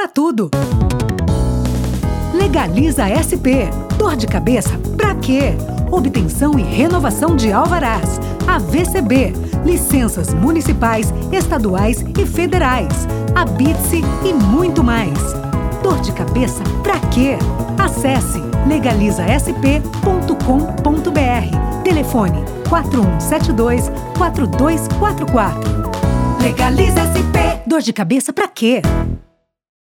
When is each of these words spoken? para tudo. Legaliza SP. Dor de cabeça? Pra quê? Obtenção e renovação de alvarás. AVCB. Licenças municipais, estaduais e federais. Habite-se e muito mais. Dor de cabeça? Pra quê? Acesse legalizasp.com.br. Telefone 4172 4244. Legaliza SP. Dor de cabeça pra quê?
para 0.00 0.08
tudo. 0.08 0.50
Legaliza 2.32 3.04
SP. 3.04 3.68
Dor 3.98 4.16
de 4.16 4.26
cabeça? 4.26 4.70
Pra 4.96 5.14
quê? 5.14 5.52
Obtenção 5.92 6.58
e 6.58 6.62
renovação 6.62 7.36
de 7.36 7.52
alvarás. 7.52 8.18
AVCB. 8.46 9.34
Licenças 9.62 10.32
municipais, 10.32 11.12
estaduais 11.30 12.02
e 12.18 12.24
federais. 12.24 13.06
Habite-se 13.34 14.02
e 14.24 14.32
muito 14.32 14.82
mais. 14.82 15.18
Dor 15.82 16.00
de 16.00 16.12
cabeça? 16.12 16.62
Pra 16.82 16.98
quê? 17.10 17.36
Acesse 17.78 18.40
legalizasp.com.br. 18.66 19.82
Telefone 21.84 22.42
4172 22.70 23.90
4244. 24.16 25.60
Legaliza 26.40 27.02
SP. 27.12 27.36
Dor 27.68 27.82
de 27.82 27.92
cabeça 27.92 28.32
pra 28.32 28.48
quê? 28.48 28.80